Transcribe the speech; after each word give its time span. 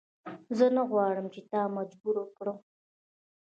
زه 0.57 0.65
نه 0.75 0.83
غواړم 0.89 1.25
چې 1.33 1.41
تا 1.51 1.61
مجبور 1.77 2.15
کړم. 2.37 2.57